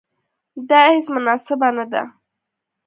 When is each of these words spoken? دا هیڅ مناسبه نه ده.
دا 0.69 0.81
هیڅ 0.93 1.05
مناسبه 1.15 1.69
نه 1.77 1.85
ده. 1.91 2.01